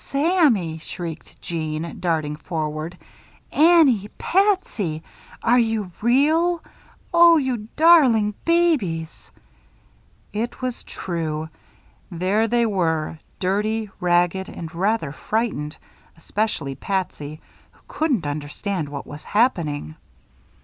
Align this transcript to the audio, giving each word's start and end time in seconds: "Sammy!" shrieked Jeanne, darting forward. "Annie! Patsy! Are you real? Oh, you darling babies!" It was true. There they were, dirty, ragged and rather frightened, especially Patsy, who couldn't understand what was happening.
"Sammy!" 0.03 0.79
shrieked 0.79 1.39
Jeanne, 1.43 1.99
darting 1.99 2.35
forward. 2.35 2.97
"Annie! 3.51 4.07
Patsy! 4.17 5.03
Are 5.43 5.59
you 5.59 5.91
real? 6.01 6.63
Oh, 7.13 7.37
you 7.37 7.67
darling 7.75 8.33
babies!" 8.43 9.29
It 10.33 10.59
was 10.59 10.81
true. 10.85 11.49
There 12.09 12.47
they 12.47 12.65
were, 12.65 13.19
dirty, 13.39 13.91
ragged 13.99 14.49
and 14.49 14.73
rather 14.73 15.11
frightened, 15.11 15.77
especially 16.17 16.73
Patsy, 16.73 17.39
who 17.71 17.81
couldn't 17.87 18.25
understand 18.25 18.89
what 18.89 19.05
was 19.05 19.23
happening. 19.23 19.93